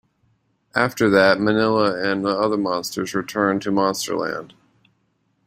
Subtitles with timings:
[0.73, 4.53] After that, Minilla and the other monsters return to Monsterland.